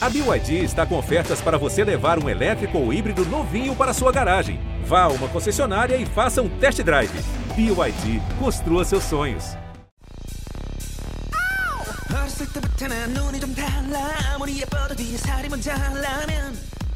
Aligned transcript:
A 0.00 0.08
BYD 0.08 0.62
está 0.62 0.86
com 0.86 0.96
ofertas 0.96 1.40
para 1.40 1.58
você 1.58 1.82
levar 1.82 2.22
um 2.22 2.28
elétrico 2.28 2.78
ou 2.78 2.92
híbrido 2.92 3.24
novinho 3.26 3.74
para 3.74 3.92
sua 3.92 4.12
garagem. 4.12 4.60
Vá 4.84 5.02
a 5.02 5.08
uma 5.08 5.26
concessionária 5.26 5.96
e 5.96 6.06
faça 6.06 6.40
um 6.40 6.48
test 6.48 6.80
drive. 6.82 7.10
BYD, 7.56 8.22
construa 8.38 8.84
seus 8.84 9.02
sonhos. 9.02 9.56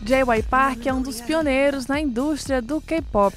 J.Y. 0.04 0.42
Park 0.48 0.86
é 0.86 0.92
um 0.92 1.02
dos 1.02 1.20
pioneiros 1.20 1.88
na 1.88 2.00
indústria 2.00 2.62
do 2.62 2.80
K-pop. 2.80 3.34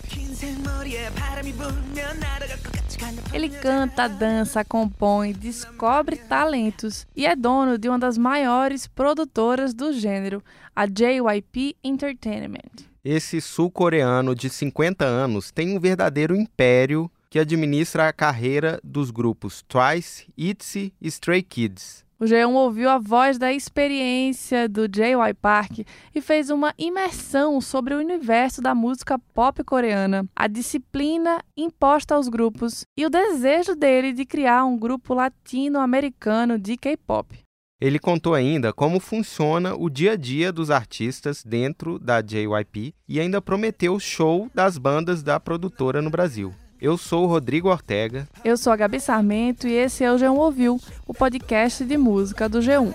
Ele 3.33 3.49
canta, 3.49 4.07
dança, 4.07 4.63
compõe, 4.63 5.33
descobre 5.33 6.15
talentos 6.15 7.05
e 7.15 7.25
é 7.25 7.35
dono 7.35 7.77
de 7.77 7.89
uma 7.89 7.99
das 7.99 8.17
maiores 8.17 8.87
produtoras 8.87 9.73
do 9.73 9.91
gênero, 9.91 10.43
a 10.75 10.85
JYP 10.85 11.75
Entertainment. 11.83 12.85
Esse 13.03 13.41
sul-coreano 13.41 14.33
de 14.33 14.49
50 14.49 15.03
anos 15.05 15.51
tem 15.51 15.75
um 15.75 15.79
verdadeiro 15.79 16.35
império 16.35 17.11
que 17.29 17.39
administra 17.39 18.07
a 18.07 18.13
carreira 18.13 18.79
dos 18.83 19.11
grupos 19.11 19.61
Twice, 19.67 20.27
ITZY 20.37 20.93
e 21.01 21.07
Stray 21.09 21.43
Kids. 21.43 22.04
O 22.25 22.27
G1 22.27 22.55
ouviu 22.55 22.89
a 22.89 22.97
voz 22.97 23.37
da 23.37 23.53
experiência 23.53 24.67
do 24.67 24.87
J.Y. 24.87 25.31
Park 25.35 25.81
e 26.15 26.19
fez 26.19 26.49
uma 26.49 26.73
imersão 26.75 27.61
sobre 27.61 27.93
o 27.93 27.99
universo 27.99 28.63
da 28.63 28.73
música 28.73 29.19
pop 29.31 29.63
coreana, 29.63 30.27
a 30.35 30.47
disciplina 30.47 31.39
imposta 31.55 32.15
aos 32.15 32.27
grupos 32.27 32.83
e 32.97 33.05
o 33.05 33.11
desejo 33.11 33.75
dele 33.75 34.11
de 34.11 34.25
criar 34.25 34.65
um 34.65 34.75
grupo 34.75 35.13
latino-americano 35.13 36.57
de 36.57 36.75
K-pop. 36.77 37.37
Ele 37.79 37.99
contou 37.99 38.33
ainda 38.33 38.73
como 38.73 38.99
funciona 38.99 39.75
o 39.75 39.87
dia 39.87 40.13
a 40.13 40.15
dia 40.15 40.51
dos 40.51 40.71
artistas 40.71 41.43
dentro 41.43 41.99
da 41.99 42.21
JYP 42.21 42.95
e 43.07 43.19
ainda 43.19 43.39
prometeu 43.39 43.99
show 43.99 44.49
das 44.51 44.79
bandas 44.79 45.21
da 45.21 45.39
produtora 45.39 46.01
no 46.01 46.09
Brasil. 46.09 46.55
Eu 46.85 46.99
sou 46.99 47.23
o 47.23 47.27
Rodrigo 47.27 47.67
Ortega. 47.67 48.27
Eu 48.43 48.55
sou 48.55 48.71
a 48.71 48.75
Gabi 48.75 48.99
Sarmento 48.99 49.67
e 49.67 49.73
esse 49.73 50.03
é 50.03 50.11
o 50.11 50.17
G1 50.17 50.37
Ouviu, 50.37 50.79
o 51.07 51.15
podcast 51.15 51.83
de 51.83 51.97
música 51.97 52.47
do 52.47 52.59
G1. 52.59 52.93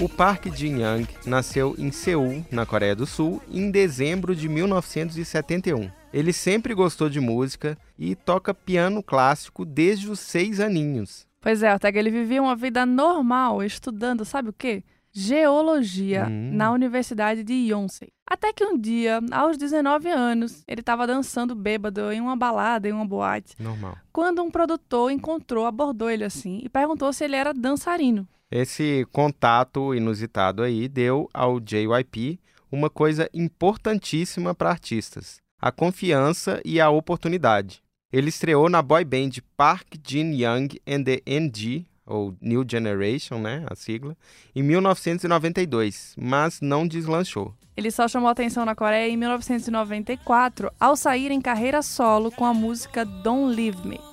O 0.00 0.08
Park 0.08 0.46
Jin-young 0.46 1.06
nasceu 1.26 1.74
em 1.76 1.90
Seul, 1.90 2.46
na 2.50 2.64
Coreia 2.64 2.96
do 2.96 3.04
Sul, 3.04 3.42
em 3.50 3.70
dezembro 3.70 4.34
de 4.34 4.48
1971. 4.48 5.90
Ele 6.10 6.32
sempre 6.32 6.72
gostou 6.72 7.10
de 7.10 7.20
música 7.20 7.76
e 7.98 8.14
toca 8.14 8.54
piano 8.54 9.02
clássico 9.02 9.66
desde 9.66 10.10
os 10.10 10.18
seis 10.18 10.60
aninhos. 10.60 11.26
Pois 11.42 11.62
é, 11.62 11.70
Ortega, 11.70 11.98
ele 11.98 12.10
vivia 12.10 12.40
uma 12.40 12.56
vida 12.56 12.86
normal, 12.86 13.62
estudando, 13.62 14.24
sabe 14.24 14.48
o 14.48 14.52
quê? 14.54 14.82
Geologia 15.18 16.26
hum. 16.28 16.50
na 16.52 16.70
Universidade 16.70 17.42
de 17.42 17.52
Yonsei. 17.52 18.10
Até 18.24 18.52
que 18.52 18.64
um 18.64 18.78
dia, 18.78 19.20
aos 19.32 19.56
19 19.56 20.08
anos, 20.08 20.62
ele 20.68 20.80
estava 20.80 21.06
dançando 21.06 21.54
bêbado 21.54 22.12
em 22.12 22.20
uma 22.20 22.36
balada, 22.36 22.88
em 22.88 22.92
uma 22.92 23.04
boate. 23.04 23.54
Normal. 23.58 23.96
Quando 24.12 24.42
um 24.42 24.50
produtor 24.50 25.10
encontrou, 25.10 25.66
abordou 25.66 26.08
ele 26.08 26.24
assim 26.24 26.60
e 26.62 26.68
perguntou 26.68 27.12
se 27.12 27.24
ele 27.24 27.34
era 27.34 27.52
dançarino. 27.52 28.28
Esse 28.50 29.06
contato 29.10 29.94
inusitado 29.94 30.62
aí 30.62 30.88
deu 30.88 31.28
ao 31.34 31.58
JYP 31.58 32.38
uma 32.70 32.88
coisa 32.88 33.28
importantíssima 33.34 34.54
para 34.54 34.70
artistas: 34.70 35.40
a 35.60 35.72
confiança 35.72 36.60
e 36.64 36.80
a 36.80 36.90
oportunidade. 36.90 37.82
Ele 38.12 38.28
estreou 38.28 38.70
na 38.70 38.80
boy 38.80 39.04
band 39.04 39.30
Park 39.56 39.96
Jin 40.06 40.32
Young 40.32 40.68
and 40.86 41.02
the 41.02 41.20
NG, 41.26 41.86
ou 42.08 42.34
New 42.40 42.64
Generation, 42.68 43.38
né, 43.38 43.64
a 43.68 43.76
sigla, 43.76 44.16
em 44.56 44.62
1992, 44.62 46.14
mas 46.18 46.60
não 46.60 46.88
deslanchou. 46.88 47.54
Ele 47.76 47.90
só 47.92 48.08
chamou 48.08 48.28
atenção 48.28 48.64
na 48.64 48.74
Coreia 48.74 49.08
em 49.08 49.16
1994, 49.16 50.72
ao 50.80 50.96
sair 50.96 51.30
em 51.30 51.40
carreira 51.40 51.80
solo 51.82 52.32
com 52.32 52.44
a 52.44 52.52
música 52.52 53.04
Don't 53.04 53.54
Leave 53.54 53.86
Me. 53.86 54.07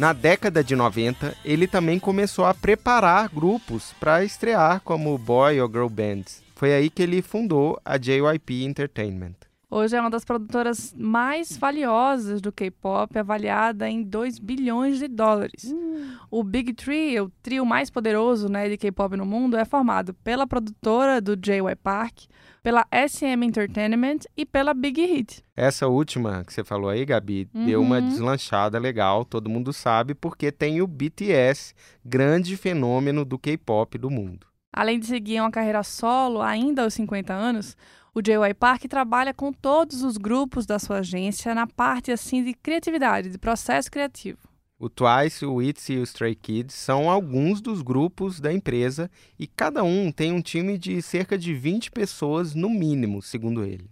Na 0.00 0.14
década 0.14 0.64
de 0.64 0.74
90, 0.74 1.36
ele 1.44 1.66
também 1.66 1.98
começou 1.98 2.46
a 2.46 2.54
preparar 2.54 3.28
grupos 3.28 3.92
para 4.00 4.24
estrear 4.24 4.80
como 4.80 5.18
boy 5.18 5.60
ou 5.60 5.68
girl 5.68 5.88
bands. 5.88 6.42
Foi 6.56 6.72
aí 6.72 6.88
que 6.88 7.02
ele 7.02 7.20
fundou 7.20 7.78
a 7.84 7.98
JYP 7.98 8.64
Entertainment. 8.64 9.49
Hoje 9.72 9.96
é 9.96 10.00
uma 10.00 10.10
das 10.10 10.24
produtoras 10.24 10.92
mais 10.98 11.56
valiosas 11.56 12.40
do 12.40 12.50
K-pop, 12.50 13.16
avaliada 13.16 13.88
em 13.88 14.02
2 14.02 14.40
bilhões 14.40 14.98
de 14.98 15.06
dólares. 15.06 15.72
Hum. 15.72 16.16
O 16.28 16.42
Big 16.42 16.74
Three, 16.74 17.20
o 17.20 17.30
trio 17.40 17.64
mais 17.64 17.88
poderoso 17.88 18.48
né, 18.48 18.68
de 18.68 18.76
K-pop 18.76 19.16
no 19.16 19.24
mundo, 19.24 19.56
é 19.56 19.64
formado 19.64 20.12
pela 20.24 20.44
produtora 20.44 21.20
do 21.20 21.36
JY 21.36 21.76
Park, 21.80 22.22
pela 22.64 22.84
SM 22.92 23.44
Entertainment 23.44 24.18
e 24.36 24.44
pela 24.44 24.74
Big 24.74 25.00
Hit. 25.06 25.44
Essa 25.56 25.86
última 25.86 26.42
que 26.44 26.52
você 26.52 26.64
falou 26.64 26.90
aí, 26.90 27.04
Gabi, 27.04 27.48
uhum. 27.54 27.66
deu 27.66 27.80
uma 27.80 28.00
uhum. 28.00 28.08
deslanchada 28.08 28.76
legal, 28.76 29.24
todo 29.24 29.48
mundo 29.48 29.72
sabe, 29.72 30.16
porque 30.16 30.50
tem 30.50 30.82
o 30.82 30.86
BTS, 30.88 31.74
grande 32.04 32.56
fenômeno 32.56 33.24
do 33.24 33.38
K-pop 33.38 33.96
do 33.96 34.10
mundo. 34.10 34.48
Além 34.72 34.98
de 34.98 35.06
seguir 35.06 35.40
uma 35.40 35.50
carreira 35.50 35.82
solo 35.82 36.40
ainda 36.40 36.82
aos 36.82 36.94
50 36.94 37.32
anos, 37.32 37.76
o 38.14 38.20
JY 38.20 38.54
Park 38.58 38.84
trabalha 38.84 39.32
com 39.32 39.52
todos 39.52 40.02
os 40.02 40.16
grupos 40.16 40.66
da 40.66 40.78
sua 40.78 40.98
agência 40.98 41.54
na 41.54 41.66
parte 41.66 42.10
assim 42.10 42.42
de 42.42 42.54
criatividade, 42.54 43.30
de 43.30 43.38
processo 43.38 43.90
criativo. 43.90 44.38
O 44.78 44.88
Twice, 44.88 45.44
o 45.44 45.60
ITZY 45.60 45.92
e 45.92 45.98
o 45.98 46.02
Stray 46.04 46.34
Kids 46.34 46.74
são 46.74 47.10
alguns 47.10 47.60
dos 47.60 47.82
grupos 47.82 48.40
da 48.40 48.50
empresa 48.50 49.10
e 49.38 49.46
cada 49.46 49.84
um 49.84 50.10
tem 50.10 50.32
um 50.32 50.40
time 50.40 50.78
de 50.78 51.02
cerca 51.02 51.36
de 51.36 51.52
20 51.52 51.90
pessoas 51.90 52.54
no 52.54 52.70
mínimo, 52.70 53.20
segundo 53.20 53.62
ele. 53.62 53.90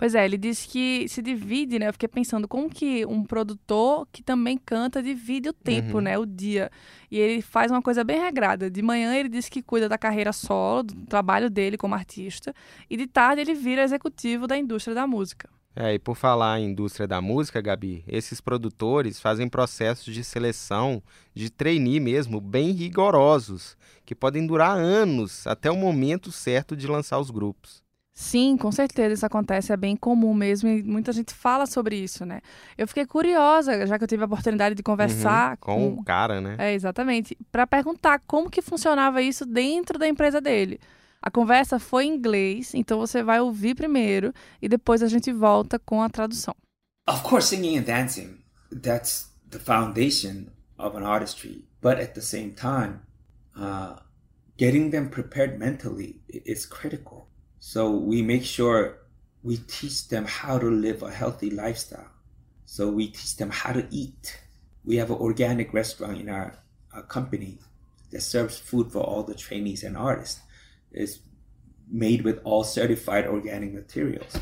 Pois 0.00 0.14
é, 0.14 0.24
ele 0.24 0.38
disse 0.38 0.66
que 0.66 1.06
se 1.10 1.20
divide, 1.20 1.78
né? 1.78 1.86
Eu 1.88 1.92
fiquei 1.92 2.08
pensando 2.08 2.48
como 2.48 2.70
que 2.70 3.04
um 3.04 3.22
produtor 3.22 4.08
que 4.10 4.22
também 4.22 4.56
canta 4.56 5.02
divide 5.02 5.50
o 5.50 5.52
tempo, 5.52 5.96
uhum. 5.96 6.00
né? 6.00 6.16
O 6.16 6.24
dia. 6.24 6.70
E 7.10 7.18
ele 7.18 7.42
faz 7.42 7.70
uma 7.70 7.82
coisa 7.82 8.02
bem 8.02 8.18
regrada. 8.18 8.70
De 8.70 8.80
manhã 8.80 9.14
ele 9.14 9.28
diz 9.28 9.50
que 9.50 9.60
cuida 9.60 9.90
da 9.90 9.98
carreira 9.98 10.32
solo, 10.32 10.84
do 10.84 11.04
trabalho 11.04 11.50
dele 11.50 11.76
como 11.76 11.94
artista, 11.94 12.54
e 12.88 12.96
de 12.96 13.06
tarde 13.06 13.42
ele 13.42 13.52
vira 13.52 13.82
executivo 13.82 14.46
da 14.46 14.56
indústria 14.56 14.94
da 14.94 15.06
música. 15.06 15.50
É, 15.76 15.92
e 15.92 15.98
por 15.98 16.16
falar 16.16 16.58
em 16.58 16.70
indústria 16.70 17.06
da 17.06 17.20
música, 17.20 17.60
Gabi, 17.60 18.02
esses 18.08 18.40
produtores 18.40 19.20
fazem 19.20 19.50
processos 19.50 20.14
de 20.14 20.24
seleção, 20.24 21.02
de 21.34 21.50
trainee 21.50 22.00
mesmo, 22.00 22.40
bem 22.40 22.70
rigorosos, 22.70 23.76
que 24.06 24.14
podem 24.14 24.46
durar 24.46 24.78
anos 24.78 25.46
até 25.46 25.70
o 25.70 25.76
momento 25.76 26.32
certo 26.32 26.74
de 26.74 26.86
lançar 26.86 27.18
os 27.18 27.30
grupos. 27.30 27.89
Sim, 28.20 28.54
com 28.58 28.70
certeza 28.70 29.14
isso 29.14 29.24
acontece, 29.24 29.72
é 29.72 29.76
bem 29.78 29.96
comum 29.96 30.34
mesmo 30.34 30.68
e 30.68 30.82
muita 30.82 31.10
gente 31.10 31.32
fala 31.32 31.64
sobre 31.64 31.96
isso, 31.96 32.26
né? 32.26 32.42
Eu 32.76 32.86
fiquei 32.86 33.06
curiosa, 33.06 33.86
já 33.86 33.96
que 33.96 34.04
eu 34.04 34.08
tive 34.08 34.22
a 34.22 34.26
oportunidade 34.26 34.74
de 34.74 34.82
conversar 34.82 35.52
uhum, 35.52 35.56
com, 35.58 35.94
com 35.94 36.00
o 36.02 36.04
cara, 36.04 36.38
né? 36.38 36.54
É, 36.58 36.74
exatamente, 36.74 37.34
para 37.50 37.66
perguntar 37.66 38.20
como 38.26 38.50
que 38.50 38.60
funcionava 38.60 39.22
isso 39.22 39.46
dentro 39.46 39.98
da 39.98 40.06
empresa 40.06 40.38
dele. 40.38 40.78
A 41.22 41.30
conversa 41.30 41.78
foi 41.78 42.04
em 42.04 42.14
inglês, 42.14 42.74
então 42.74 42.98
você 42.98 43.22
vai 43.22 43.40
ouvir 43.40 43.74
primeiro 43.74 44.34
e 44.60 44.68
depois 44.68 45.02
a 45.02 45.08
gente 45.08 45.32
volta 45.32 45.78
com 45.78 46.02
a 46.02 46.10
tradução. 46.10 46.54
Of 47.08 47.22
course, 47.22 47.48
singing 47.48 47.78
and 47.78 47.84
dancing, 47.84 48.36
that's 48.82 49.32
the 49.48 49.58
foundation 49.58 50.48
of 50.76 50.94
an 50.94 51.04
artistry. 51.04 51.64
But 51.80 51.98
at 51.98 52.12
the 52.12 52.20
same 52.20 52.50
time, 52.50 53.00
uh, 53.56 53.98
getting 54.58 54.90
them 54.90 55.08
prepared 55.08 55.58
mentally 55.58 56.20
is 56.28 56.66
critical. 56.66 57.29
So 57.60 57.90
we 57.90 58.22
make 58.22 58.44
sure 58.44 58.98
we 59.42 59.58
teach 59.58 60.08
them 60.08 60.24
how 60.24 60.58
to 60.58 60.66
live 60.66 61.02
a 61.02 61.10
healthy 61.10 61.50
lifestyle. 61.50 62.08
So 62.64 62.90
we 62.90 63.08
teach 63.08 63.36
them 63.36 63.50
how 63.50 63.72
to 63.72 63.86
eat. 63.90 64.40
We 64.84 64.96
have 64.96 65.10
an 65.10 65.18
organic 65.18 65.72
restaurant 65.74 66.18
in 66.18 66.30
our, 66.30 66.58
our 66.92 67.02
company 67.02 67.58
that 68.10 68.22
serves 68.22 68.58
food 68.58 68.90
for 68.90 69.00
all 69.00 69.22
the 69.22 69.34
trainees 69.34 69.84
and 69.84 69.96
artists 69.96 70.40
It's 70.90 71.20
made 71.88 72.22
with 72.22 72.40
all 72.44 72.64
certified 72.64 73.26
organic 73.26 73.74
materials. 73.74 74.36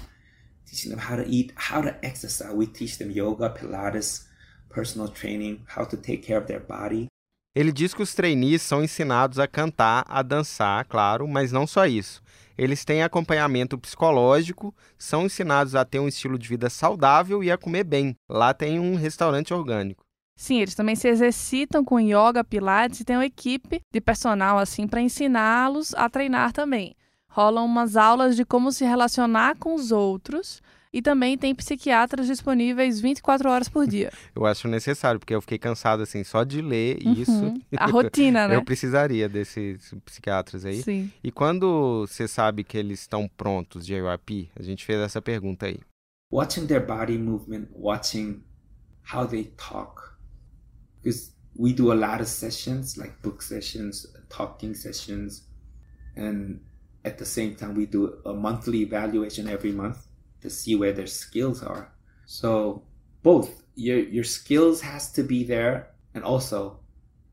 Teaching 0.66 0.90
them 0.90 1.00
how 1.00 1.16
to 1.16 1.26
eat, 1.26 1.52
how 1.56 1.80
to 1.80 1.96
exercise. 2.04 2.54
We 2.54 2.66
teach 2.66 2.98
them 2.98 3.10
yoga, 3.10 3.50
Pilates, 3.50 4.26
personal 4.68 5.08
training, 5.08 5.64
how 5.66 5.84
to 5.84 5.96
take 5.96 6.22
care 6.22 6.38
of 6.38 6.46
their 6.46 6.60
body. 6.60 7.08
Ele 7.54 7.72
diz 7.72 7.94
que 7.94 8.02
os 8.02 8.14
trainees 8.14 8.62
são 8.62 8.84
ensinados 8.84 9.38
a 9.38 9.46
cantar, 9.46 10.04
a 10.06 10.22
dançar, 10.22 10.84
claro, 10.84 11.26
mas 11.26 11.50
não 11.50 11.66
só 11.66 11.86
isso. 11.86 12.22
Eles 12.56 12.84
têm 12.84 13.02
acompanhamento 13.02 13.78
psicológico, 13.78 14.74
são 14.98 15.26
ensinados 15.26 15.74
a 15.74 15.84
ter 15.84 16.00
um 16.00 16.08
estilo 16.08 16.38
de 16.38 16.48
vida 16.48 16.68
saudável 16.68 17.42
e 17.42 17.50
a 17.50 17.58
comer 17.58 17.84
bem. 17.84 18.16
Lá 18.28 18.52
tem 18.52 18.78
um 18.78 18.96
restaurante 18.96 19.54
orgânico. 19.54 20.04
Sim, 20.36 20.60
eles 20.60 20.74
também 20.74 20.94
se 20.94 21.08
exercitam 21.08 21.84
com 21.84 21.98
yoga, 21.98 22.44
pilates 22.44 23.00
e 23.00 23.04
tem 23.04 23.16
uma 23.16 23.26
equipe 23.26 23.80
de 23.92 24.00
personal 24.00 24.58
assim 24.58 24.86
para 24.86 25.00
ensiná-los 25.00 25.94
a 25.94 26.08
treinar 26.08 26.52
também. 26.52 26.94
Rolam 27.28 27.64
umas 27.64 27.96
aulas 27.96 28.36
de 28.36 28.44
como 28.44 28.70
se 28.70 28.84
relacionar 28.84 29.56
com 29.56 29.74
os 29.74 29.90
outros 29.90 30.62
e 30.92 31.02
também 31.02 31.36
tem 31.36 31.54
psiquiatras 31.54 32.26
disponíveis 32.26 33.00
24 33.00 33.48
horas 33.50 33.68
por 33.68 33.86
dia. 33.86 34.10
Eu 34.34 34.46
acho 34.46 34.68
necessário, 34.68 35.18
porque 35.20 35.34
eu 35.34 35.40
fiquei 35.40 35.58
cansado 35.58 36.02
assim 36.02 36.22
só 36.24 36.44
de 36.44 36.60
ler 36.62 36.98
Uhum. 37.04 37.12
isso. 37.12 37.54
A 37.76 37.86
rotina, 37.86 38.46
né? 38.48 38.54
Eu 38.56 38.64
precisaria 38.64 39.28
desses 39.28 39.92
psiquiatras 40.04 40.64
aí. 40.64 40.82
Sim. 40.82 41.10
E 41.22 41.30
quando 41.30 42.06
você 42.06 42.26
sabe 42.28 42.64
que 42.64 42.78
eles 42.78 43.00
estão 43.00 43.28
prontos, 43.36 43.86
JYP, 43.86 44.50
a 44.58 44.62
gente 44.62 44.84
fez 44.84 44.98
essa 45.00 45.20
pergunta 45.20 45.66
aí. 45.66 45.78
watching 46.30 46.66
their 46.66 46.84
body 46.86 47.16
movement, 47.18 47.68
watching 47.72 48.42
how 49.14 49.26
they 49.26 49.44
talk. 49.56 50.00
Because 51.02 51.32
we 51.56 51.72
do 51.72 51.90
a 51.90 51.94
lot 51.94 52.20
of 52.20 52.28
sessions, 52.28 52.96
like 52.96 53.14
book 53.22 53.42
sessions, 53.42 54.06
talking 54.28 54.74
sessions, 54.74 55.48
and 56.16 56.60
at 57.04 57.16
the 57.16 57.24
same 57.24 57.54
time, 57.54 57.74
we 57.74 57.86
do 57.86 58.20
a 58.26 58.34
monthly 58.34 58.82
evaluation 58.82 59.48
every 59.48 59.72
month 59.72 59.98
to 60.40 60.50
see 60.50 60.74
where 60.76 60.92
their 60.92 61.06
skills 61.06 61.62
are. 61.62 61.92
So 62.26 62.82
both 63.22 63.62
your 63.74 63.98
your 63.98 64.24
skills 64.24 64.80
has 64.82 65.12
to 65.12 65.22
be 65.22 65.44
there, 65.44 65.90
and 66.14 66.24
also 66.24 66.80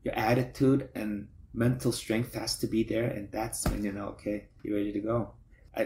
your 0.04 0.14
attitude 0.14 0.88
and 0.94 1.28
mental 1.52 1.92
strength 1.92 2.34
has 2.34 2.58
to 2.58 2.66
be 2.66 2.84
there, 2.84 3.08
and 3.08 3.30
that's 3.32 3.66
when 3.68 3.84
you 3.84 3.92
know, 3.92 4.08
okay, 4.08 4.48
you're 4.62 4.76
ready 4.76 4.92
to 4.92 5.00
go. 5.00 5.34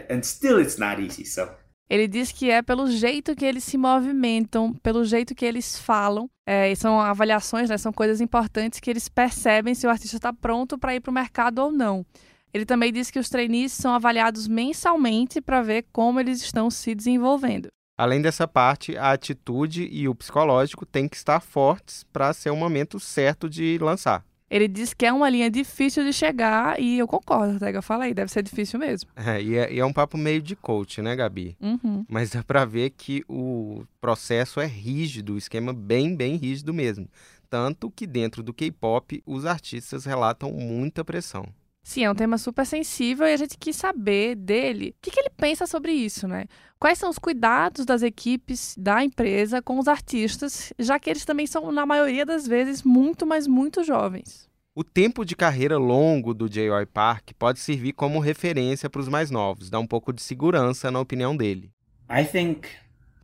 And 0.09 0.25
still, 0.25 0.57
it's 0.57 0.77
not 0.77 0.99
easy. 0.99 1.25
So 1.25 1.49
Ele 1.91 2.07
diz 2.07 2.31
que 2.31 2.49
é 2.49 2.61
pelo 2.61 2.87
jeito 2.87 3.35
que 3.35 3.43
eles 3.43 3.65
se 3.65 3.77
movimentam, 3.77 4.73
pelo 4.75 5.03
jeito 5.03 5.35
que 5.35 5.45
eles 5.45 5.77
falam. 5.77 6.29
É, 6.47 6.73
são 6.73 7.01
avaliações, 7.01 7.69
né, 7.69 7.77
são 7.77 7.91
coisas 7.91 8.21
importantes 8.21 8.79
que 8.79 8.89
eles 8.89 9.09
percebem 9.09 9.75
se 9.75 9.85
o 9.85 9.89
artista 9.89 10.15
está 10.15 10.31
pronto 10.31 10.77
para 10.77 10.95
ir 10.95 11.01
para 11.01 11.11
o 11.11 11.13
mercado 11.13 11.59
ou 11.59 11.69
não. 11.69 12.05
Ele 12.53 12.65
também 12.65 12.91
diz 12.91 13.09
que 13.09 13.19
os 13.19 13.29
trainees 13.29 13.71
são 13.71 13.93
avaliados 13.93 14.47
mensalmente 14.47 15.41
para 15.41 15.61
ver 15.61 15.85
como 15.91 16.19
eles 16.19 16.41
estão 16.41 16.69
se 16.69 16.93
desenvolvendo. 16.93 17.69
Além 17.97 18.21
dessa 18.21 18.47
parte, 18.47 18.97
a 18.97 19.11
atitude 19.11 19.87
e 19.91 20.07
o 20.07 20.15
psicológico 20.15 20.85
têm 20.85 21.07
que 21.07 21.15
estar 21.15 21.39
fortes 21.39 22.03
para 22.11 22.33
ser 22.33 22.49
o 22.49 22.55
momento 22.55 22.99
certo 22.99 23.49
de 23.49 23.77
lançar. 23.79 24.25
Ele 24.49 24.67
diz 24.67 24.93
que 24.93 25.05
é 25.05 25.13
uma 25.13 25.29
linha 25.29 25.49
difícil 25.49 26.03
de 26.03 26.11
chegar 26.11 26.77
e 26.77 26.99
eu 26.99 27.07
concordo, 27.07 27.57
Tega. 27.57 27.77
Eu 27.77 27.83
falei, 27.83 28.13
deve 28.13 28.29
ser 28.29 28.43
difícil 28.43 28.77
mesmo. 28.77 29.09
É, 29.15 29.41
e, 29.41 29.55
é, 29.55 29.73
e 29.73 29.79
é 29.79 29.85
um 29.85 29.93
papo 29.93 30.17
meio 30.17 30.41
de 30.41 30.57
coach, 30.57 31.01
né, 31.01 31.15
Gabi? 31.15 31.55
Uhum. 31.61 32.03
Mas 32.09 32.31
dá 32.31 32.43
pra 32.43 32.65
ver 32.65 32.89
que 32.89 33.23
o 33.29 33.85
processo 34.01 34.59
é 34.59 34.65
rígido, 34.65 35.35
o 35.35 35.37
esquema 35.37 35.71
bem, 35.71 36.13
bem 36.15 36.35
rígido 36.35 36.73
mesmo. 36.73 37.07
Tanto 37.49 37.89
que 37.89 38.05
dentro 38.05 38.43
do 38.43 38.53
K-pop, 38.53 39.21
os 39.25 39.45
artistas 39.45 40.05
relatam 40.05 40.51
muita 40.51 41.05
pressão. 41.05 41.45
Sim, 41.83 42.03
é 42.03 42.11
um 42.11 42.15
tema 42.15 42.37
super 42.37 42.65
sensível 42.65 43.27
e 43.27 43.33
a 43.33 43.37
gente 43.37 43.57
quis 43.57 43.75
saber 43.75 44.35
dele 44.35 44.89
o 44.91 44.95
que, 45.01 45.09
que 45.09 45.19
ele 45.19 45.31
pensa 45.31 45.65
sobre 45.65 45.91
isso, 45.91 46.27
né? 46.27 46.45
Quais 46.79 46.97
são 46.97 47.09
os 47.09 47.17
cuidados 47.17 47.85
das 47.85 48.03
equipes 48.03 48.75
da 48.77 49.03
empresa 49.03 49.61
com 49.61 49.79
os 49.79 49.87
artistas, 49.87 50.71
já 50.77 50.99
que 50.99 51.09
eles 51.09 51.25
também 51.25 51.47
são, 51.47 51.71
na 51.71 51.85
maioria 51.85 52.25
das 52.25 52.47
vezes, 52.47 52.83
muito, 52.83 53.25
mas 53.25 53.47
muito 53.47 53.83
jovens. 53.83 54.49
O 54.73 54.83
tempo 54.83 55.25
de 55.25 55.35
carreira 55.35 55.77
longo 55.77 56.33
do 56.33 56.47
J.Y. 56.47 56.85
Park 56.85 57.31
pode 57.37 57.59
servir 57.59 57.93
como 57.93 58.19
referência 58.19 58.89
para 58.89 59.01
os 59.01 59.09
mais 59.09 59.29
novos, 59.29 59.69
dá 59.69 59.79
um 59.79 59.87
pouco 59.87 60.13
de 60.13 60.21
segurança 60.21 60.89
na 60.89 60.99
opinião 60.99 61.35
dele. 61.35 61.71
I 62.09 62.23
think 62.23 62.69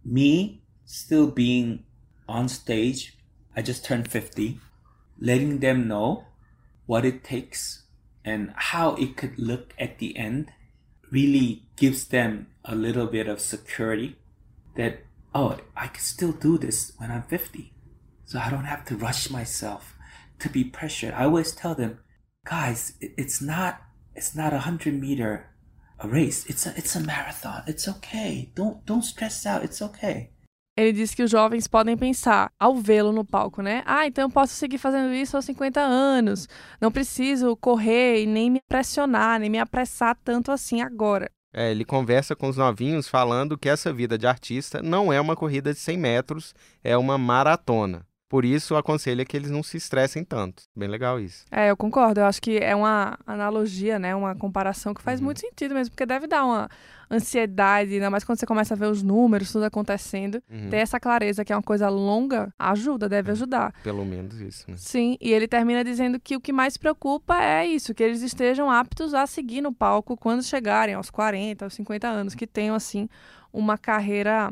me 0.04 0.62
still 0.86 1.32
being 1.32 1.86
on 2.28 2.46
stage, 2.46 3.18
I 3.56 3.64
just 3.66 3.86
turned 3.86 4.10
50, 4.10 4.60
letting 5.20 5.60
them 5.60 5.86
know 5.86 6.26
what 6.86 7.08
it 7.08 7.20
takes 7.20 7.87
and 8.28 8.54
how 8.56 8.96
it 8.96 9.16
could 9.16 9.40
look 9.40 9.74
at 9.80 10.00
the 10.00 10.18
end 10.18 10.52
really 11.12 11.64
gives 11.78 12.06
them 12.06 12.48
a 12.66 12.76
little 12.76 13.08
bit 13.08 13.28
of 13.28 13.40
security 13.40 14.18
that, 14.76 15.00
oh, 15.34 15.58
I 15.76 15.88
can 15.88 16.02
still 16.02 16.34
do 16.34 16.58
this 16.58 16.92
when 16.98 17.10
I'm 17.10 17.24
50. 17.24 17.74
So 18.26 18.40
I 18.40 18.50
don't 18.50 18.66
have 18.66 18.84
to 18.86 18.98
rush 18.98 19.30
myself 19.30 19.96
to 20.40 20.50
be 20.50 20.66
pressured. 20.66 21.14
I 21.14 21.24
always 21.24 21.54
tell 21.54 21.74
them, 21.74 22.00
guys, 22.44 22.94
it's 23.00 23.42
not, 23.42 23.82
it's 24.14 24.36
not 24.36 24.54
a 24.54 24.60
hundred 24.60 25.00
meter 25.00 25.50
a 26.00 26.08
race. 26.08 26.46
It's 26.46 26.66
a 26.66 26.74
it's 26.78 26.96
a 26.96 27.00
marathon. 27.00 27.64
It's 27.66 27.88
okay. 27.88 28.52
Don't 28.56 28.86
don't 28.86 29.02
stress 29.02 29.46
out. 29.46 29.64
It's 29.64 29.82
okay. 29.82 30.32
Ele 30.78 30.94
diz 30.94 31.16
que 31.16 31.24
os 31.24 31.32
jovens 31.32 31.68
podem 31.68 31.98
pensar, 31.98 32.52
ao 32.60 32.76
vê-lo 32.76 33.12
no 33.12 33.26
palco, 33.26 33.64
né? 33.64 33.82
Ah, 33.84 34.06
então 34.06 34.26
eu 34.26 34.30
posso 34.30 34.54
seguir 34.54 34.78
fazendo 34.78 35.12
isso 35.12 35.36
aos 35.36 35.44
50 35.46 35.80
anos. 35.80 36.48
Não 36.80 36.92
preciso 36.92 37.58
correr 37.58 38.22
e 38.22 38.28
nem 38.28 38.52
me 38.52 38.62
pressionar, 38.70 39.40
nem 39.40 39.50
me 39.50 39.58
apressar 39.58 40.16
tanto 40.24 40.52
assim 40.52 40.82
agora. 40.82 41.32
É, 41.52 41.72
ele 41.72 41.84
conversa 41.84 42.36
com 42.36 42.48
os 42.48 42.58
novinhos 42.58 43.08
falando 43.08 43.58
que 43.58 43.68
essa 43.68 43.92
vida 43.92 44.20
de 44.20 44.28
artista 44.28 44.80
não 44.84 45.12
é 45.12 45.20
uma 45.20 45.36
corrida 45.36 45.74
de 45.74 45.80
100 45.80 45.98
metros, 45.98 46.54
é 46.84 46.96
uma 46.96 47.18
maratona. 47.18 48.06
Por 48.30 48.44
isso, 48.44 48.76
aconselha 48.76 49.24
que 49.26 49.38
eles 49.38 49.50
não 49.50 49.64
se 49.64 49.78
estressem 49.78 50.24
tanto. 50.24 50.64
Bem 50.76 50.90
legal 50.90 51.20
isso. 51.20 51.46
É, 51.50 51.72
eu 51.72 51.78
concordo. 51.78 52.20
Eu 52.20 52.26
acho 52.26 52.42
que 52.42 52.58
é 52.58 52.76
uma 52.76 53.18
analogia, 53.26 53.98
né? 53.98 54.14
Uma 54.14 54.36
comparação 54.36 54.94
que 54.94 55.02
faz 55.02 55.20
Uhum. 55.20 55.26
muito 55.26 55.40
sentido 55.40 55.74
mesmo, 55.74 55.92
porque 55.92 56.06
deve 56.06 56.28
dar 56.28 56.44
uma 56.44 56.70
ansiedade, 57.10 57.94
ainda 57.94 58.10
mais 58.10 58.24
quando 58.24 58.38
você 58.40 58.46
começa 58.46 58.74
a 58.74 58.78
ver 58.78 58.88
os 58.88 59.02
números, 59.02 59.52
tudo 59.52 59.64
acontecendo. 59.66 60.42
Uhum, 60.50 60.70
Ter 60.70 60.78
essa 60.78 61.00
clareza 61.00 61.44
que 61.46 61.54
é 61.54 61.56
uma 61.56 61.64
coisa 61.64 61.88
longa 61.90 62.54
ajuda, 62.60 63.08
deve 63.08 63.32
ajudar. 63.32 63.74
Pelo 63.82 64.06
menos 64.06 64.40
isso, 64.42 64.70
né? 64.70 64.76
Sim, 64.78 65.18
e 65.22 65.32
ele 65.32 65.48
termina 65.48 65.84
dizendo 65.84 66.20
que 66.20 66.36
o 66.36 66.42
que 66.42 66.52
mais 66.52 66.78
preocupa 66.78 67.42
é 67.42 67.66
isso, 67.66 67.94
que 67.94 68.04
eles 68.04 68.22
estejam 68.22 68.70
aptos 68.70 69.14
a 69.14 69.26
seguir 69.26 69.62
no 69.62 69.74
palco 69.74 70.18
quando 70.18 70.44
chegarem 70.44 70.96
aos 70.96 71.10
40, 71.10 71.66
aos 71.66 71.74
50 71.74 72.08
anos, 72.08 72.36
que 72.36 72.46
tenham, 72.46 72.76
assim, 72.76 73.08
uma 73.54 73.78
carreira 73.78 74.52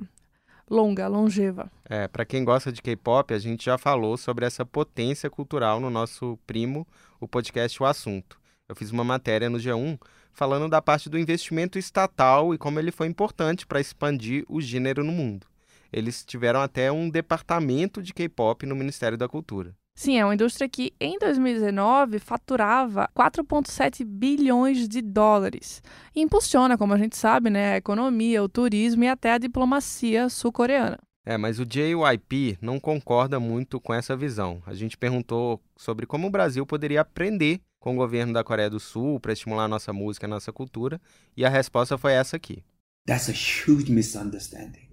longa, 0.69 1.07
longeva. 1.07 1.71
É, 1.85 2.07
para 2.07 2.25
quem 2.25 2.43
gosta 2.43 2.71
de 2.71 2.81
K-pop, 2.81 3.33
a 3.33 3.39
gente 3.39 3.65
já 3.65 3.77
falou 3.77 4.17
sobre 4.17 4.45
essa 4.45 4.65
potência 4.65 5.29
cultural 5.29 5.79
no 5.79 5.89
nosso 5.89 6.37
primo, 6.45 6.87
o 7.19 7.27
podcast 7.27 7.81
O 7.81 7.85
Assunto. 7.85 8.39
Eu 8.67 8.75
fiz 8.75 8.91
uma 8.91 9.03
matéria 9.03 9.49
no 9.49 9.57
G1 9.57 9.99
falando 10.33 10.67
da 10.67 10.81
parte 10.81 11.09
do 11.09 11.17
investimento 11.17 11.79
estatal 11.79 12.53
e 12.53 12.57
como 12.57 12.79
ele 12.79 12.91
foi 12.91 13.07
importante 13.07 13.65
para 13.65 13.79
expandir 13.79 14.43
o 14.49 14.59
gênero 14.59 15.03
no 15.03 15.11
mundo. 15.11 15.47
Eles 15.93 16.25
tiveram 16.25 16.61
até 16.61 16.91
um 16.91 17.09
departamento 17.09 18.01
de 18.01 18.13
K-pop 18.13 18.65
no 18.65 18.75
Ministério 18.75 19.17
da 19.17 19.29
Cultura. 19.29 19.73
Sim, 19.97 20.17
é 20.17 20.25
uma 20.25 20.33
indústria 20.33 20.67
que 20.67 20.93
em 20.99 21.17
2019 21.17 22.19
faturava 22.19 23.09
4,7 23.15 24.03
bilhões 24.03 24.89
de 24.89 25.01
dólares. 25.01 25.81
E 26.13 26.21
impulsiona, 26.21 26.77
como 26.77 26.93
a 26.93 26.97
gente 26.97 27.15
sabe, 27.15 27.49
né, 27.49 27.73
a 27.73 27.77
economia, 27.77 28.43
o 28.43 28.49
turismo 28.49 29.05
e 29.05 29.07
até 29.07 29.31
a 29.31 29.37
diplomacia 29.37 30.27
sul-coreana. 30.27 30.99
É, 31.25 31.37
mas 31.37 31.59
o 31.59 31.65
JYP 31.65 32.57
não 32.61 32.77
concorda 32.77 33.39
muito 33.39 33.79
com 33.79 33.93
essa 33.93 34.17
visão. 34.17 34.61
A 34.65 34.73
gente 34.73 34.97
perguntou 34.97 35.61
sobre 35.77 36.05
como 36.05 36.27
o 36.27 36.29
Brasil 36.31 36.65
poderia 36.65 37.01
aprender 37.01 37.61
com 37.79 37.93
o 37.93 37.97
governo 37.97 38.33
da 38.33 38.43
Coreia 38.43 38.69
do 38.69 38.79
Sul 38.79 39.19
para 39.19 39.31
estimular 39.31 39.67
nossa 39.67 39.93
música 39.93 40.25
e 40.25 40.29
nossa 40.29 40.51
cultura, 40.51 40.99
e 41.37 41.45
a 41.45 41.49
resposta 41.49 41.97
foi 41.97 42.13
essa 42.13 42.35
aqui. 42.35 42.63
That's 43.07 43.29
a 43.29 43.31
huge 43.31 43.91
misunderstanding. 43.91 44.89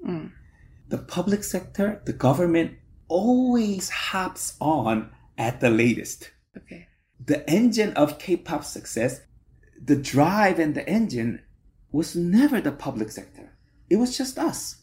The 0.88 0.98
public 0.98 1.42
sector, 1.44 2.00
the 2.04 2.12
government 2.12 2.81
always 3.12 3.90
hops 3.90 4.56
on 4.58 5.10
at 5.36 5.60
the 5.60 5.70
latest. 5.70 6.30
Okay. 6.56 6.88
The 7.24 7.48
engine 7.48 7.92
of 7.94 8.18
K-pop 8.18 8.64
success, 8.64 9.20
the 9.80 9.96
drive 9.96 10.58
and 10.58 10.74
the 10.74 10.88
engine 10.88 11.40
was 11.92 12.16
never 12.16 12.60
the 12.60 12.72
public 12.72 13.10
sector. 13.10 13.52
It 13.90 13.96
was 13.96 14.16
just 14.16 14.38
us. 14.38 14.76